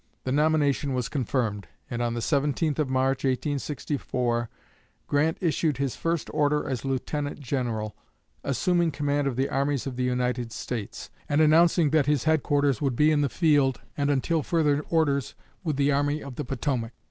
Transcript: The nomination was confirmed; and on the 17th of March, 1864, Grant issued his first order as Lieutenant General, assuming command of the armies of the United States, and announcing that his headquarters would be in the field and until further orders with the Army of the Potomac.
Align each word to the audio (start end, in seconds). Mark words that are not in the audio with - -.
The 0.23 0.31
nomination 0.31 0.93
was 0.95 1.09
confirmed; 1.09 1.67
and 1.87 2.01
on 2.01 2.15
the 2.15 2.21
17th 2.21 2.79
of 2.79 2.89
March, 2.89 3.23
1864, 3.23 4.49
Grant 5.05 5.37
issued 5.41 5.77
his 5.77 5.95
first 5.95 6.27
order 6.33 6.67
as 6.67 6.83
Lieutenant 6.83 7.39
General, 7.39 7.95
assuming 8.43 8.89
command 8.89 9.27
of 9.27 9.35
the 9.35 9.47
armies 9.49 9.85
of 9.85 9.97
the 9.97 10.03
United 10.03 10.51
States, 10.51 11.11
and 11.29 11.39
announcing 11.39 11.91
that 11.91 12.07
his 12.07 12.23
headquarters 12.23 12.81
would 12.81 12.95
be 12.95 13.11
in 13.11 13.21
the 13.21 13.29
field 13.29 13.81
and 13.95 14.09
until 14.09 14.41
further 14.41 14.81
orders 14.89 15.35
with 15.63 15.75
the 15.75 15.91
Army 15.91 16.23
of 16.23 16.33
the 16.33 16.45
Potomac. 16.45 16.93